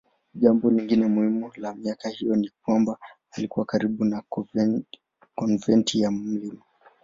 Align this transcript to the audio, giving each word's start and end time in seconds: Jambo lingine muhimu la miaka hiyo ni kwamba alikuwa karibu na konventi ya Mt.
Jambo 0.33 0.69
lingine 0.71 1.07
muhimu 1.07 1.51
la 1.55 1.73
miaka 1.75 2.09
hiyo 2.09 2.35
ni 2.35 2.49
kwamba 2.63 2.97
alikuwa 3.31 3.65
karibu 3.65 4.05
na 4.05 4.23
konventi 5.35 6.01
ya 6.01 6.11
Mt. 6.11 6.57